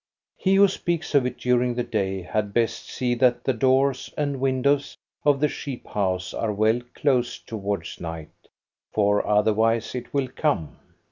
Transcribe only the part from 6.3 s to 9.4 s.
are well closed towards night, for